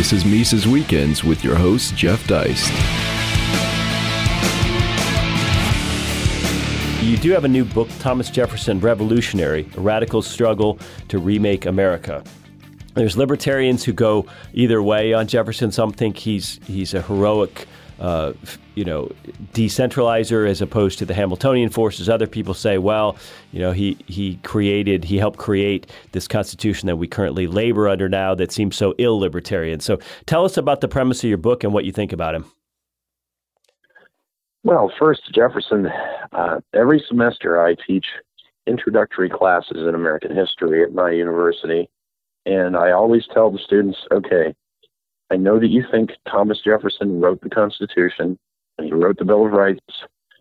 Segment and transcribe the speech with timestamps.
[0.00, 2.72] This is Mises Weekends with your host, Jeff Deist.
[7.04, 10.78] You do have a new book, Thomas Jefferson Revolutionary A Radical Struggle
[11.08, 12.24] to Remake America.
[12.94, 14.24] There's libertarians who go
[14.54, 15.70] either way on Jefferson.
[15.70, 17.68] Some think he's, he's a heroic
[18.00, 18.32] uh,
[18.74, 19.10] you know,
[19.52, 22.08] decentralizer as opposed to the Hamiltonian forces.
[22.08, 23.16] Other people say, well,
[23.52, 28.08] you know, he, he created, he helped create this constitution that we currently labor under
[28.08, 29.80] now that seems so ill libertarian.
[29.80, 32.50] So tell us about the premise of your book and what you think about him.
[34.64, 35.88] Well, first, Jefferson,
[36.32, 38.06] uh, every semester I teach
[38.66, 41.88] introductory classes in American history at my university.
[42.46, 44.54] And I always tell the students, okay,
[45.30, 48.38] I know that you think Thomas Jefferson wrote the Constitution
[48.78, 49.80] and he wrote the Bill of Rights,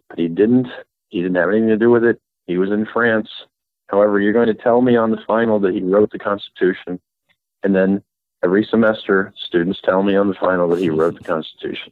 [0.09, 0.67] but he didn't.
[1.09, 2.19] He didn't have anything to do with it.
[2.47, 3.29] He was in France.
[3.87, 6.99] However, you're going to tell me on the final that he wrote the Constitution,
[7.63, 8.03] and then
[8.43, 11.91] every semester, students tell me on the final that he wrote the Constitution.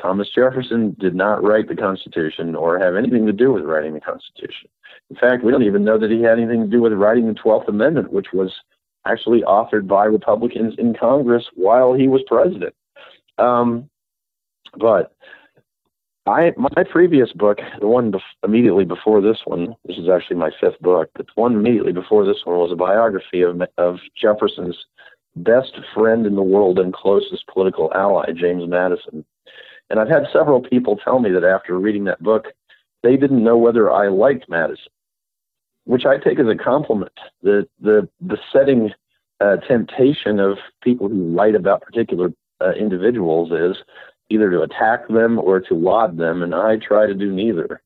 [0.00, 4.00] Thomas Jefferson did not write the Constitution or have anything to do with writing the
[4.00, 4.68] Constitution.
[5.10, 7.34] In fact, we don't even know that he had anything to do with writing the
[7.34, 8.52] 12th Amendment, which was
[9.06, 12.74] actually authored by Republicans in Congress while he was president.
[13.38, 13.88] Um,
[14.78, 15.14] but
[16.26, 20.50] I, my previous book, the one bef- immediately before this one, this is actually my
[20.60, 24.76] fifth book, but the one immediately before this one was a biography of, of Jefferson's
[25.36, 29.24] best friend in the world and closest political ally, James Madison.
[29.88, 32.48] And I've had several people tell me that after reading that book,
[33.02, 34.92] they didn't know whether I liked Madison
[35.90, 37.18] which I take as a compliment.
[37.42, 38.92] The the the setting
[39.40, 43.82] uh, temptation of people who write about particular uh, individuals is
[44.28, 47.82] either to attack them or to laud them, and I try to do neither.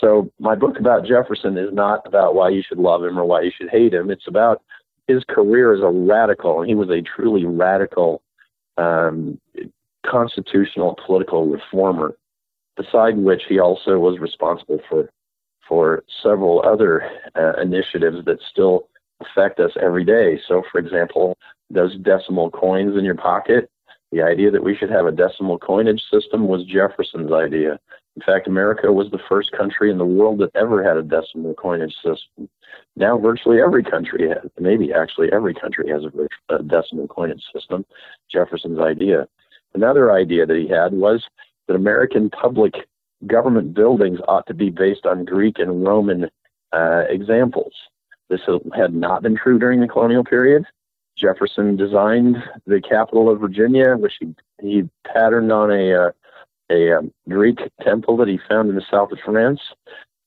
[0.00, 3.42] So my book about Jefferson is not about why you should love him or why
[3.42, 4.10] you should hate him.
[4.10, 4.60] It's about
[5.06, 8.20] his career as a radical, and he was a truly radical
[8.76, 9.40] um,
[10.04, 12.16] constitutional political reformer.
[12.76, 15.08] Beside which he also was responsible for
[15.68, 18.88] for several other uh, initiatives that still
[19.20, 20.40] affect us every day.
[20.46, 21.36] So, for example,
[21.70, 23.70] those decimal coins in your pocket,
[24.12, 27.78] the idea that we should have a decimal coinage system was Jefferson's idea.
[28.16, 31.54] In fact, America was the first country in the world that ever had a decimal
[31.54, 32.48] coinage system.
[32.96, 37.84] Now, virtually every country has, maybe actually every country has a, a decimal coinage system.
[38.30, 39.26] Jefferson's idea.
[39.74, 41.24] Another idea that he had was
[41.66, 42.74] that American public
[43.26, 46.30] government buildings ought to be based on Greek and Roman
[46.72, 47.72] uh, examples.
[48.28, 48.40] This
[48.74, 50.64] had not been true during the colonial period.
[51.16, 52.36] Jefferson designed
[52.66, 56.10] the capital of Virginia, which he, he patterned on a, uh,
[56.70, 59.60] a um, Greek temple that he found in the south of France.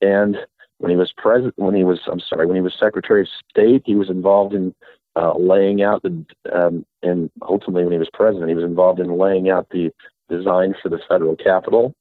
[0.00, 0.36] And
[0.78, 3.82] when he was president, when he was, I'm sorry, when he was Secretary of State,
[3.84, 4.74] he was involved in
[5.16, 9.18] uh, laying out the, um, and ultimately when he was president, he was involved in
[9.18, 9.90] laying out the
[10.30, 11.94] design for the federal capital.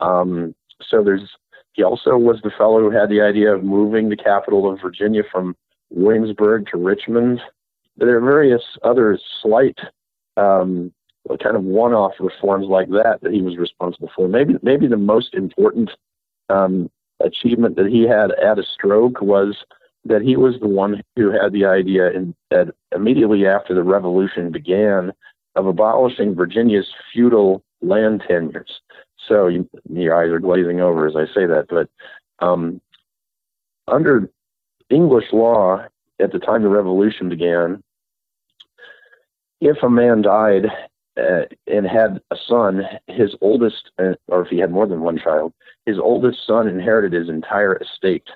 [0.00, 1.28] Um, so there's
[1.72, 5.22] he also was the fellow who had the idea of moving the capital of Virginia
[5.30, 5.54] from
[5.90, 7.40] Williamsburg to Richmond.
[7.96, 9.78] There are various other slight
[10.36, 10.92] um,
[11.42, 14.28] kind of one-off reforms like that that he was responsible for.
[14.28, 15.90] Maybe maybe the most important
[16.48, 19.56] um, achievement that he had at a stroke was
[20.04, 24.50] that he was the one who had the idea in, that immediately after the revolution
[24.50, 25.12] began
[25.54, 28.80] of abolishing Virginia's feudal land tenures.
[29.28, 31.66] So you, your eyes are glazing over as I say that.
[31.68, 31.88] But
[32.44, 32.80] um,
[33.86, 34.30] under
[34.90, 35.84] English law
[36.18, 37.82] at the time the Revolution began,
[39.60, 40.66] if a man died
[41.18, 45.18] uh, and had a son, his oldest, uh, or if he had more than one
[45.18, 45.52] child,
[45.84, 48.28] his oldest son inherited his entire estate.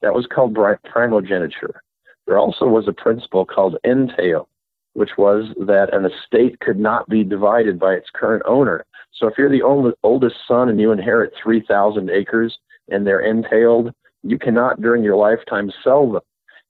[0.00, 1.82] That was called primogeniture.
[2.26, 4.48] There also was a principle called entail,
[4.94, 8.86] which was that an estate could not be divided by its current owner.
[9.12, 13.92] So if you're the only, oldest son and you inherit 3,000 acres and they're entailed,
[14.22, 16.22] you cannot during your lifetime sell them.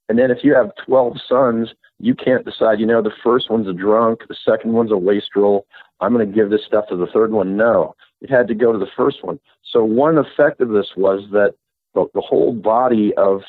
[0.09, 1.69] And then if you have 12 sons,
[2.01, 5.67] you can't decide, you know, the first one's a drunk, the second one's a wastrel.
[6.01, 7.57] I'm going to give this stuff to the third one.
[7.57, 9.39] No, it had to go to the first one.
[9.71, 11.55] So one effect of this was that
[11.95, 13.43] the, the whole body of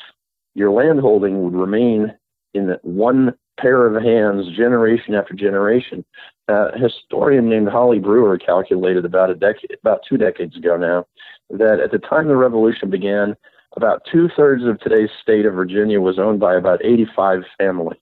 [0.54, 2.14] your landholding would remain
[2.54, 6.04] in one pair of hands generation after generation.
[6.48, 11.06] Uh, a historian named Holly Brewer calculated about a decade, about two decades ago now,
[11.50, 13.36] that at the time the revolution began,
[13.76, 17.98] about two thirds of today's state of Virginia was owned by about 85 families.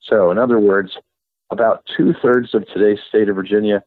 [0.00, 0.92] So, in other words,
[1.50, 3.82] about two thirds of today's state of Virginia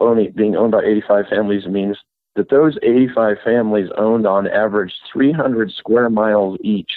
[0.00, 1.96] only being owned by 85 families means
[2.34, 6.90] that those 85 families owned on average 300 square miles each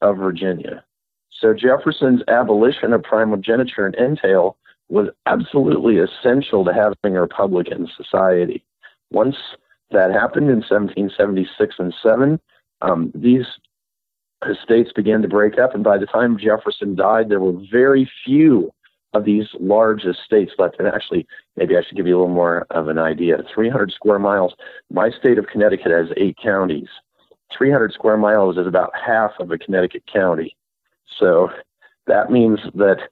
[0.00, 0.84] of Virginia.
[1.40, 4.56] So Jefferson's abolition of primogeniture and entail
[4.88, 8.64] was absolutely essential to having a Republican society.
[9.10, 9.36] Once
[9.90, 12.40] that happened in 1776 and 7,
[12.82, 13.46] um, these
[14.48, 18.72] estates began to break up, and by the time Jefferson died, there were very few
[19.14, 20.76] of these large estates left.
[20.78, 23.38] And actually, maybe I should give you a little more of an idea.
[23.54, 24.54] 300 square miles.
[24.90, 26.88] My state of Connecticut has eight counties.
[27.56, 30.56] 300 square miles is about half of a Connecticut county.
[31.18, 31.50] So
[32.06, 33.08] that means that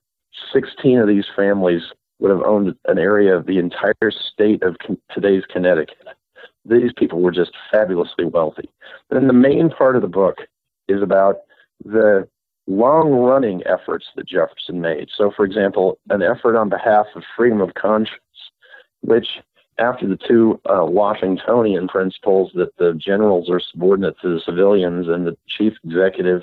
[0.52, 1.82] 16 of these families
[2.18, 4.76] would have owned an area of the entire state of
[5.12, 5.96] today's Connecticut.
[6.64, 8.70] These people were just fabulously wealthy.
[9.10, 10.38] Then the main part of the book
[10.88, 11.36] is about
[11.84, 12.28] the
[12.66, 15.08] long running efforts that Jefferson made.
[15.14, 18.20] So, for example, an effort on behalf of freedom of conscience,
[19.02, 19.26] which
[19.78, 25.26] after the two uh, Washingtonian principles that the generals are subordinate to the civilians and
[25.26, 26.42] the chief executive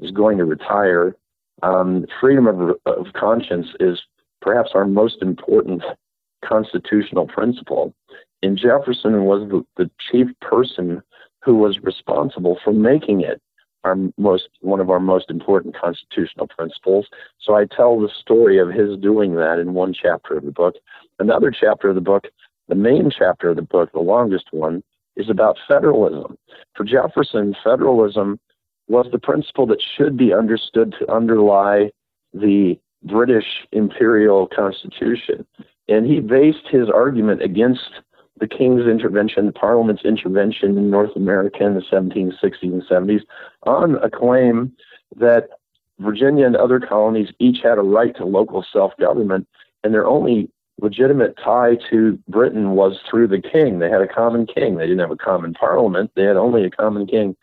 [0.00, 1.16] is going to retire,
[1.62, 4.00] um, freedom of, of conscience is
[4.40, 5.82] perhaps our most important
[6.44, 7.94] constitutional principle.
[8.42, 11.02] And Jefferson was the, the chief person
[11.42, 13.40] who was responsible for making it
[13.84, 17.06] our most one of our most important constitutional principles.
[17.40, 20.74] So I tell the story of his doing that in one chapter of the book.
[21.18, 22.24] Another chapter of the book,
[22.68, 24.82] the main chapter of the book, the longest one,
[25.16, 26.36] is about federalism.
[26.76, 28.38] For Jefferson, federalism
[28.90, 31.92] was the principle that should be understood to underlie
[32.34, 35.46] the British imperial constitution.
[35.88, 37.88] And he based his argument against
[38.40, 43.20] the King's intervention, the Parliament's intervention in North America in the 1760s and 70s
[43.64, 44.72] on a claim
[45.16, 45.50] that
[46.00, 49.46] Virginia and other colonies each had a right to local self government,
[49.84, 50.50] and their only
[50.80, 53.78] legitimate tie to Britain was through the king.
[53.78, 54.76] They had a common king.
[54.76, 56.10] They didn't have a common parliament.
[56.16, 57.36] They had only a common king.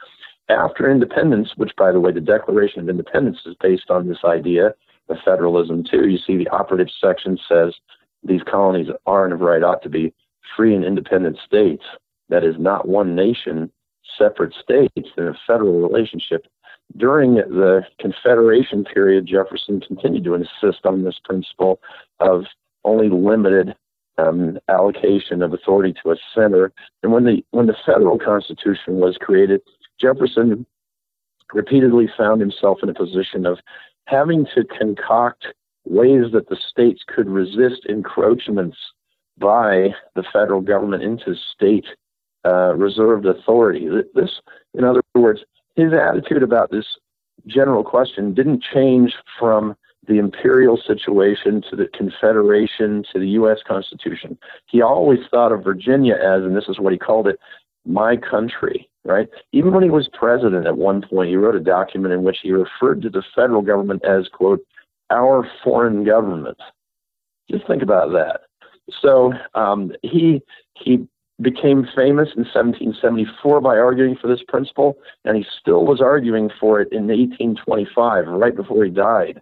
[0.49, 4.73] After independence, which, by the way, the Declaration of Independence is based on this idea
[5.09, 6.07] of federalism, too.
[6.07, 7.73] You see, the operative section says
[8.23, 10.13] these colonies are and of right ought to be
[10.55, 11.83] free and independent states,
[12.29, 13.71] that is not one nation,
[14.17, 16.47] separate states in a federal relationship.
[16.95, 21.79] During the Confederation period, Jefferson continued to insist on this principle
[22.19, 22.45] of
[22.85, 23.75] only limited
[24.17, 26.71] um, allocation of authority to a center.
[27.03, 29.61] And when the when the federal Constitution was created,
[29.99, 30.65] Jefferson
[31.53, 33.59] repeatedly found himself in a position of
[34.05, 35.47] having to concoct
[35.85, 38.77] ways that the states could resist encroachments
[39.37, 41.85] by the federal government into state
[42.45, 43.87] uh, reserved authority.
[44.13, 44.31] This,
[44.73, 45.41] in other words,
[45.75, 46.85] his attitude about this
[47.45, 49.75] general question didn't change from
[50.07, 53.59] the imperial situation to the Confederation to the U.S.
[53.67, 54.37] Constitution.
[54.65, 57.39] He always thought of Virginia as, and this is what he called it,
[57.85, 59.27] my country, right?
[59.51, 62.51] Even when he was president at one point, he wrote a document in which he
[62.51, 64.59] referred to the federal government as, quote,
[65.09, 66.57] our foreign government.
[67.49, 68.41] Just think about that.
[69.01, 70.41] So um, he
[70.75, 71.07] he
[71.41, 76.81] became famous in 1774 by arguing for this principle, and he still was arguing for
[76.81, 79.41] it in 1825, right before he died.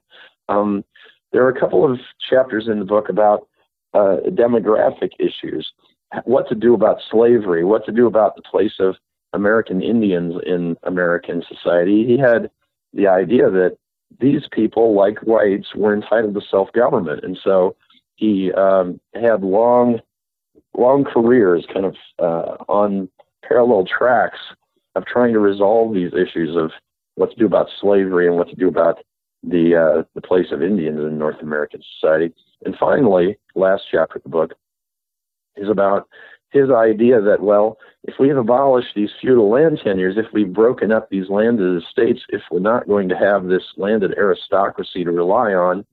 [0.50, 0.84] Um,
[1.32, 3.48] there are a couple of chapters in the book about
[3.94, 5.72] uh, demographic issues,
[6.26, 8.96] what to do about slavery, what to do about the place of
[9.36, 12.06] American Indians in American society.
[12.06, 12.50] He had
[12.94, 13.78] the idea that
[14.20, 17.76] these people, like whites, were entitled to self government, and so
[18.16, 20.00] he um, had long,
[20.78, 23.10] long careers, kind of uh, on
[23.48, 24.40] parallel tracks
[24.96, 26.72] of trying to resolve these issues of
[27.16, 29.00] what to do about slavery and what to do about
[29.44, 32.34] the uh, the place of Indians in North American society.
[32.66, 34.54] And finally, last chapter of the book
[35.58, 36.08] is about
[36.56, 40.92] his idea that well, if we have abolished these feudal land tenures, if we've broken
[40.92, 45.54] up these landed estates, if we're not going to have this landed aristocracy to rely
[45.54, 45.86] on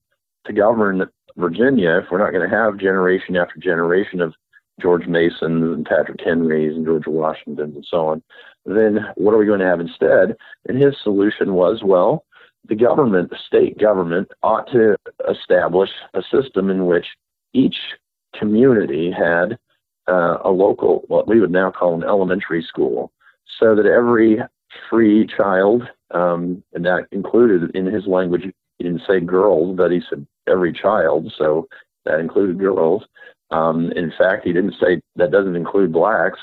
[0.47, 1.05] to govern
[1.37, 4.35] Virginia, if we're not going to have generation after generation of
[4.81, 8.23] George Masons and Patrick Henrys and George Washingtons and so on,
[8.65, 10.37] then what are we going to have instead?
[10.69, 12.25] And his solution was, well,
[12.69, 14.97] the government, the state government, ought to
[15.29, 17.07] establish a system in which
[17.53, 17.77] each
[18.39, 19.59] community had
[20.09, 23.13] uh, a local, what we would now call an elementary school,
[23.59, 24.39] so that every
[24.89, 25.83] free child,
[26.13, 28.43] um, and that included in his language,
[28.79, 31.69] he didn't say girls, but he said every child, so
[32.05, 33.05] that included girls.
[33.51, 36.39] Um, in fact, he didn't say that doesn't include blacks.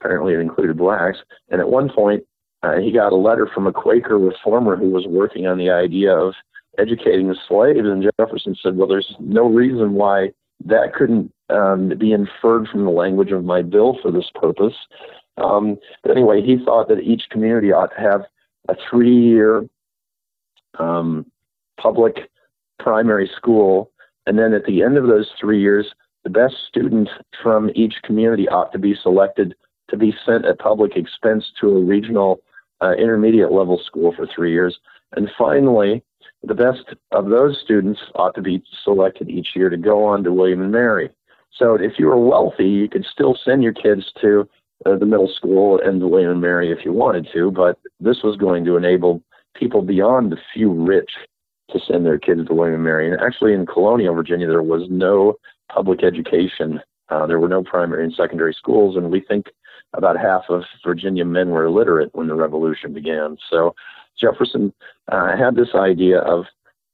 [0.00, 1.18] Apparently, it included blacks.
[1.50, 2.24] And at one point,
[2.62, 6.16] uh, he got a letter from a Quaker reformer who was working on the idea
[6.16, 6.34] of
[6.78, 7.80] educating the slaves.
[7.82, 10.32] And Jefferson said, Well, there's no reason why
[10.64, 14.74] that couldn't um, be inferred from the language of my bill for this purpose.
[15.36, 18.22] Um, but anyway, he thought that each community ought to have
[18.68, 19.68] a three year
[20.78, 21.26] um,
[21.80, 22.30] public
[22.78, 23.90] primary school
[24.26, 25.94] And then at the end of those three years,
[26.24, 27.08] the best student
[27.42, 29.54] from each community ought to be selected
[29.88, 32.40] to be sent at public expense to a regional
[32.82, 34.78] uh, intermediate level school for three years.
[35.12, 36.02] And finally,
[36.42, 40.32] the best of those students ought to be selected each year to go on to
[40.32, 41.10] William and Mary.
[41.52, 44.48] So if you were wealthy, you could still send your kids to
[44.84, 48.22] uh, the middle school and the William and Mary if you wanted to, but this
[48.22, 49.22] was going to enable
[49.54, 51.10] people beyond the few rich
[51.70, 53.10] to send their kids to William and Mary.
[53.10, 55.34] And actually, in colonial Virginia, there was no
[55.72, 56.80] public education.
[57.08, 59.46] Uh, there were no primary and secondary schools, and we think
[59.94, 63.36] about half of Virginia men were illiterate when the Revolution began.
[63.50, 63.74] So
[64.20, 64.72] Jefferson
[65.10, 66.44] uh, had this idea of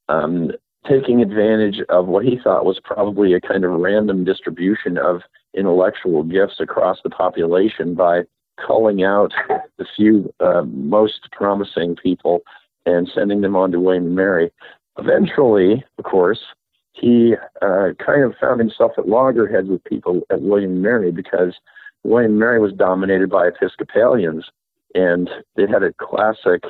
[0.08, 0.52] um,
[0.88, 5.20] taking advantage of what he thought was probably a kind of random distribution of
[5.54, 8.22] intellectual gifts across the population by
[8.64, 9.32] culling out
[9.78, 12.40] the few uh, most promising people
[12.84, 14.50] and sending them on to William and Mary.
[14.98, 16.40] Eventually, of course,
[16.92, 21.54] he uh, kind of found himself at loggerheads with people at William and Mary because
[22.04, 24.44] William and Mary was dominated by Episcopalians,
[24.94, 26.64] and they had a classic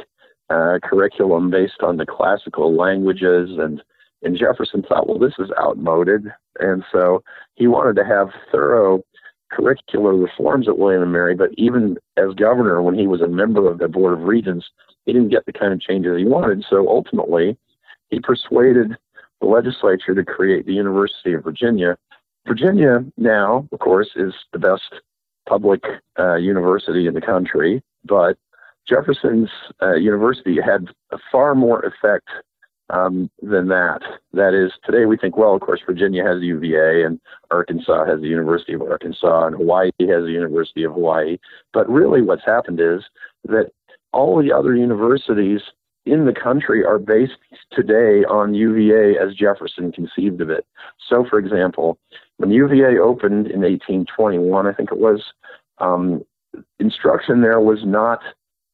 [0.53, 3.83] uh, curriculum based on the classical languages and
[4.25, 6.27] and Jefferson thought, well, this is outmoded,
[6.61, 7.25] and so
[7.57, 9.03] he wanted to have thorough
[9.53, 11.35] curricular reforms at William and Mary.
[11.35, 14.65] But even as governor, when he was a member of the Board of Regents,
[15.07, 16.65] he didn't get the kind of changes he wanted.
[16.71, 17.59] So ultimately,
[18.11, 18.97] he persuaded
[19.41, 21.97] the legislature to create the University of Virginia.
[22.47, 24.95] Virginia now, of course, is the best
[25.49, 25.83] public
[26.19, 28.39] uh, university in the country, but
[28.89, 30.89] Jefferson's uh, university had
[31.31, 32.29] far more effect
[32.91, 34.01] um, than that.
[34.33, 37.21] That is, today we think, well, of course, Virginia has UVA and
[37.51, 41.39] Arkansas has the University of Arkansas and Hawaii has the University of Hawaii.
[41.73, 43.03] But really, what's happened is
[43.45, 43.71] that
[44.13, 45.63] all the other universities
[46.05, 47.39] in the country are based
[47.71, 50.67] today on UVA as Jefferson conceived of it.
[51.09, 51.99] So, for example,
[52.39, 55.23] when UVA opened in 1821, I think it was,
[55.79, 56.25] um,
[56.79, 58.21] instruction there was not,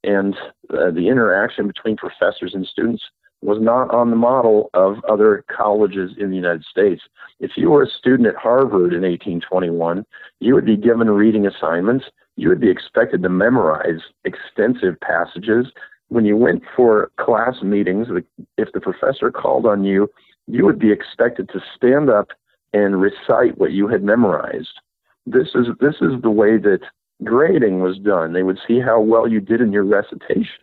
[0.04, 0.34] and
[0.70, 3.02] uh, the interaction between professors and students
[3.40, 7.02] was not on the model of other colleges in the United States.
[7.38, 10.04] If you were a student at Harvard in 1821,
[10.40, 12.06] you would be given reading assignments.
[12.36, 15.66] You would be expected to memorize extensive passages.
[16.08, 18.08] When you went for class meetings,
[18.56, 20.10] if the professor called on you,
[20.46, 22.28] you would be expected to stand up
[22.72, 24.80] and recite what you had memorized.
[25.26, 26.80] This is this is the way that
[27.24, 28.32] grading was done.
[28.32, 30.62] They would see how well you did in your recitation.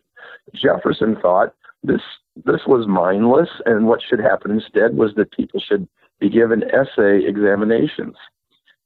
[0.53, 2.01] Jefferson thought this
[2.45, 5.88] this was mindless, and what should happen instead was that people should
[6.19, 8.15] be given essay examinations.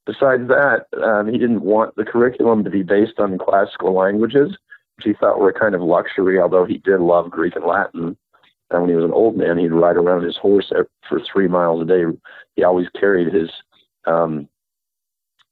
[0.06, 4.56] Besides that, um, he didn't want the curriculum to be based on classical languages,
[4.96, 8.16] which he thought were a kind of luxury, although he did love Greek and Latin.
[8.70, 10.72] And when he was an old man, he'd ride around his horse
[11.08, 12.04] for three miles a day.
[12.54, 13.50] He always carried his
[14.06, 14.48] um,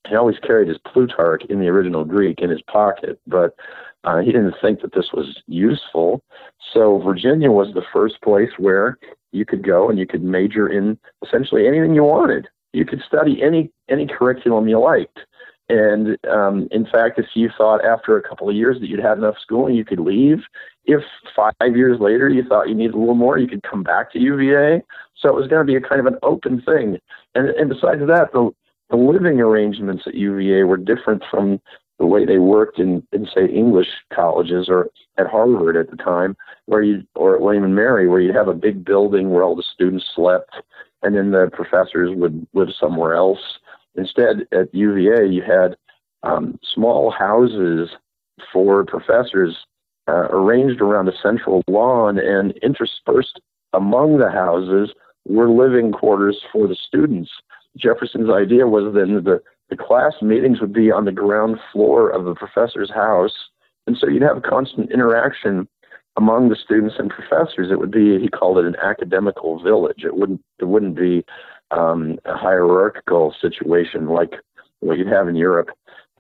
[0.06, 3.54] he always carried his Plutarch in the original Greek in his pocket, but
[4.04, 6.22] uh, he didn't think that this was useful.
[6.72, 8.98] So Virginia was the first place where
[9.32, 12.48] you could go and you could major in essentially anything you wanted.
[12.72, 15.18] You could study any any curriculum you liked.
[15.70, 19.18] And um, in fact, if you thought after a couple of years that you'd had
[19.18, 20.38] enough schooling, you could leave.
[20.86, 21.02] If
[21.36, 24.18] five years later you thought you needed a little more, you could come back to
[24.18, 24.82] UVA.
[25.16, 26.98] So it was going to be a kind of an open thing.
[27.34, 28.50] And, and besides that, the,
[28.90, 31.60] the living arrangements at UVA were different from
[31.98, 36.36] the way they worked in, in say English colleges or at Harvard at the time,
[36.66, 39.56] where you or at William and Mary, where you'd have a big building where all
[39.56, 40.54] the students slept,
[41.02, 43.58] and then the professors would live somewhere else.
[43.96, 45.76] Instead, at UVA, you had
[46.22, 47.90] um, small houses
[48.52, 49.56] for professors
[50.06, 53.40] uh, arranged around a central lawn, and interspersed
[53.72, 54.90] among the houses
[55.26, 57.30] were living quarters for the students.
[57.76, 62.24] Jefferson's idea was then the the class meetings would be on the ground floor of
[62.24, 63.48] the professor's house.
[63.86, 65.68] And so you'd have constant interaction
[66.16, 67.70] among the students and professors.
[67.70, 70.04] It would be, he called it an academical village.
[70.04, 71.24] It wouldn't, it wouldn't be
[71.70, 74.36] um, a hierarchical situation like
[74.80, 75.68] what you'd have in Europe.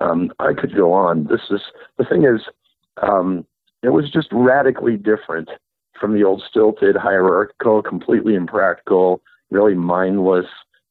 [0.00, 1.24] Um, I could go on.
[1.24, 1.60] This is,
[1.96, 2.42] the thing is,
[3.02, 3.46] um,
[3.82, 5.48] it was just radically different
[5.98, 10.46] from the old stilted, hierarchical, completely impractical, really mindless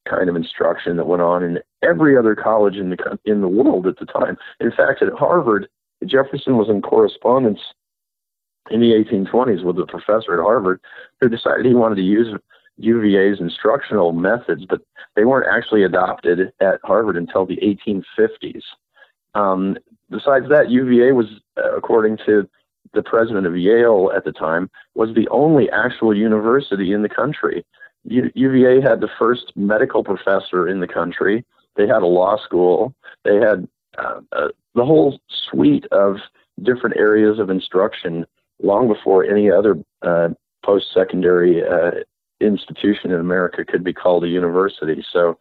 [0.08, 3.86] kind of instruction that went on in every other college in the in the world
[3.86, 4.36] at the time.
[4.60, 5.68] In fact, at Harvard,
[6.06, 7.60] Jefferson was in correspondence
[8.70, 10.80] in the 1820s with a professor at Harvard
[11.20, 12.34] who decided he wanted to use
[12.78, 14.80] UVA's instructional methods, but
[15.16, 18.62] they weren't actually adopted at Harvard until the 1850s.
[19.34, 19.76] Um,
[20.10, 22.48] besides that, UVA was, uh, according to
[22.94, 27.64] the president of Yale at the time, was the only actual university in the country.
[28.08, 31.44] UVA had the first medical professor in the country.
[31.76, 32.94] They had a law school.
[33.24, 36.16] They had uh, uh, the whole suite of
[36.62, 38.26] different areas of instruction
[38.62, 40.28] long before any other uh,
[40.64, 42.02] post-secondary uh,
[42.40, 45.04] institution in America could be called a university.
[45.12, 45.38] So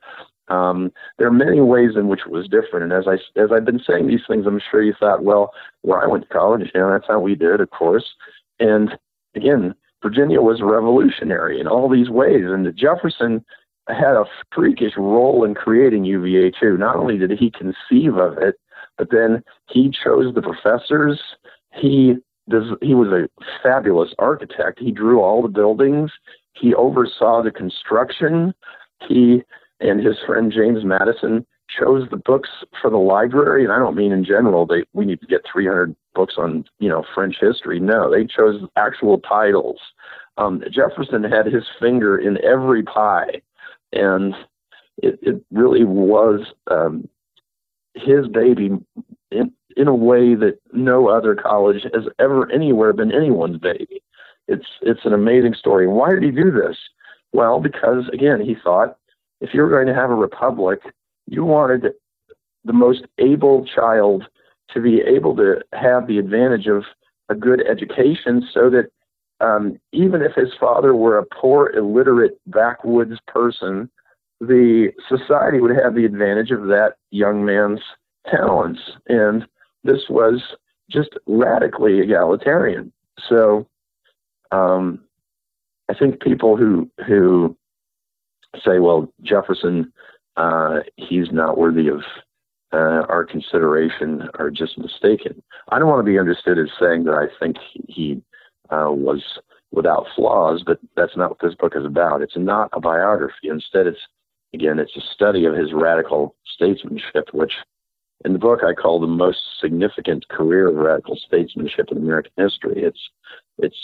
[0.47, 2.83] um, there are many ways in which it was different.
[2.83, 6.01] And as I as I've been saying these things, I'm sure you thought, well, where
[6.01, 8.05] I went to college, you know, that's how we did, of course.
[8.59, 8.97] And
[9.35, 13.43] again, Virginia was revolutionary in all these ways, and Jefferson
[13.87, 16.77] had a freakish role in creating UVA too.
[16.77, 18.55] Not only did he conceive of it,
[18.97, 21.19] but then he chose the professors.
[21.73, 22.15] He
[22.81, 23.27] he was a
[23.61, 24.79] fabulous architect.
[24.79, 26.11] He drew all the buildings.
[26.53, 28.53] He oversaw the construction.
[29.07, 29.43] He
[29.79, 32.49] and his friend James Madison chose the books
[32.81, 33.63] for the library.
[33.63, 36.89] And I don't mean in general they we need to get 300 books on you
[36.89, 37.79] know French history.
[37.79, 39.79] No, they chose actual titles.
[40.37, 43.41] Um, Jefferson had his finger in every pie,
[43.91, 44.35] and
[44.97, 47.07] it, it really was um,
[47.95, 48.69] his baby
[49.31, 54.01] in, in a way that no other college has ever anywhere been anyone's baby.
[54.47, 55.87] It's it's an amazing story.
[55.87, 56.77] Why did he do this?
[57.33, 58.97] Well, because again, he thought
[59.41, 60.79] if you're going to have a republic,
[61.27, 61.93] you wanted
[62.65, 64.23] the most able child
[64.73, 66.83] to be able to have the advantage of
[67.29, 68.89] a good education so that
[69.39, 73.89] um, even if his father were a poor, illiterate, backwoods person,
[74.39, 77.81] the society would have the advantage of that young man's
[78.29, 78.79] talents.
[79.07, 79.47] And
[79.83, 80.41] this was
[80.89, 82.91] just radically egalitarian.
[83.27, 83.67] So
[84.51, 85.01] um,
[85.89, 87.55] I think people who who
[88.63, 89.91] say, well, Jefferson,
[90.37, 92.01] uh, he's not worthy of
[92.73, 95.41] uh, our consideration, are just mistaken.
[95.69, 98.21] I don't want to be understood as saying that I think he
[98.69, 99.23] uh, was
[99.71, 102.21] without flaws, but that's not what this book is about.
[102.21, 103.49] It's not a biography.
[103.49, 103.99] Instead, it's
[104.53, 107.53] again, it's a study of his radical statesmanship, which
[108.25, 112.83] in the book I call the most significant career of radical statesmanship in American history.
[112.83, 112.99] It's
[113.57, 113.77] it's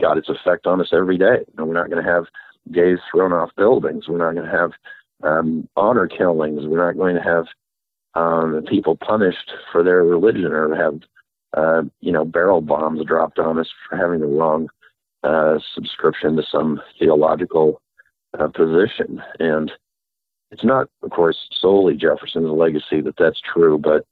[0.00, 1.44] got its effect on us every day.
[1.56, 2.24] And we're not going to have
[2.72, 4.08] gays thrown off buildings.
[4.08, 4.72] We're not going to have
[5.22, 6.66] um, honor killings.
[6.66, 7.46] We're not going to have
[8.14, 11.00] um, people punished for their religion or have
[11.56, 14.68] uh, you know barrel bombs dropped on us for having the wrong
[15.22, 17.80] uh, subscription to some theological
[18.38, 19.22] uh, position.
[19.38, 19.72] And
[20.50, 24.06] it's not, of course, solely Jefferson's legacy that that's true, but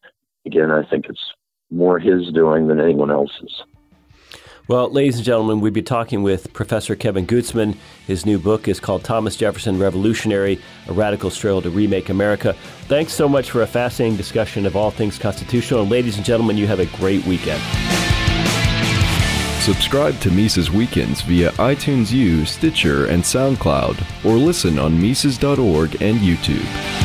[0.47, 1.33] again, I think it's
[1.71, 3.63] more his doing than anyone else's.
[4.67, 7.77] Well, ladies and gentlemen, we've been talking with Professor Kevin Gutzman.
[8.07, 12.55] His new book is called Thomas Jefferson Revolutionary A Radical Struggle to Remake America.
[12.89, 15.83] Thanks so much for a fascinating discussion of all things constitutional.
[15.83, 17.63] And ladies and gentlemen, you have a great weekend.
[19.61, 26.19] Subscribe to Mises Weekends via iTunes U, Stitcher, and SoundCloud, or listen on Mises.org and
[26.21, 27.04] YouTube.